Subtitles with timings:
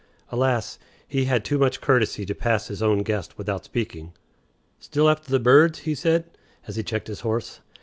[0.31, 0.79] Alas!
[1.07, 4.13] he had too much courtesy to pass his own guest without speaking.
[4.79, 6.23] "Still after the birds?" he said,
[6.65, 7.59] as he checked his horse.